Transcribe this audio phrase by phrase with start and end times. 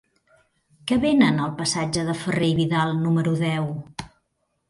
[0.91, 3.71] Què venen al passatge de Ferrer i Vidal número deu?